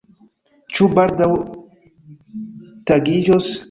[0.77, 1.29] Ĉu baldaŭ
[2.93, 3.57] tagiĝos?